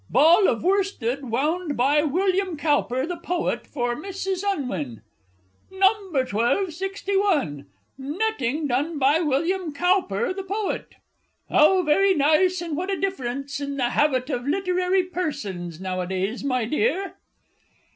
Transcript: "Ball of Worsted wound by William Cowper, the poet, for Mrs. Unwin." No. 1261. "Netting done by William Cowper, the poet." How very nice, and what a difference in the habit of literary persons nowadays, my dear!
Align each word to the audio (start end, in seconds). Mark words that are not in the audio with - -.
"Ball 0.09 0.47
of 0.47 0.63
Worsted 0.63 1.29
wound 1.29 1.77
by 1.77 2.01
William 2.01 2.57
Cowper, 2.57 3.05
the 3.05 3.17
poet, 3.17 3.67
for 3.67 3.95
Mrs. 3.95 4.43
Unwin." 4.43 5.03
No. 5.69 5.87
1261. 6.09 7.67
"Netting 7.99 8.65
done 8.65 8.97
by 8.97 9.19
William 9.19 9.71
Cowper, 9.71 10.33
the 10.33 10.41
poet." 10.41 10.95
How 11.51 11.83
very 11.83 12.15
nice, 12.15 12.61
and 12.63 12.75
what 12.75 12.89
a 12.89 12.99
difference 12.99 13.59
in 13.59 13.77
the 13.77 13.91
habit 13.91 14.31
of 14.31 14.47
literary 14.47 15.03
persons 15.03 15.79
nowadays, 15.79 16.43
my 16.43 16.65
dear! 16.65 17.17